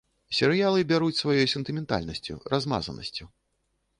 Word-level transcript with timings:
Серыялы 0.35 0.79
бяруць 0.91 1.17
сваёй 1.19 1.47
сентыментальнасцю, 1.51 2.39
размазанасцю. 2.53 3.29